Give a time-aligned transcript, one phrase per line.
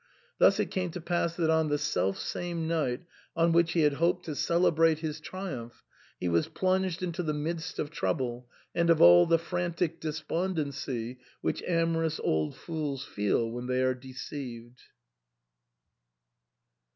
[0.39, 3.03] Thus it came to pass that on the selfsame night
[3.35, 5.83] on which he had hoped to celebrate his triumph,
[6.19, 11.19] he was plunged into the midst of trouble and of all the frantic despond ency
[11.41, 14.79] which amorous old fools feel when they are de ceived.